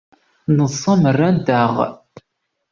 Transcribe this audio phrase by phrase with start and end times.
[0.57, 1.73] Neḍsa merra-nteɣ.